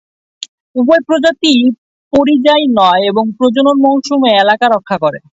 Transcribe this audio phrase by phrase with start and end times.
[0.75, 1.61] উভয় প্রজাতিই
[2.13, 5.19] পরিযায়ী নয় এবং প্রজনন মৌসুমে এলাকা রক্ষা করে।